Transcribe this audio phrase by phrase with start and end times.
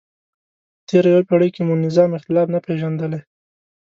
[0.79, 3.21] په تېره یوه پیړۍ کې مو نظام اختلاف نه پېژندلی.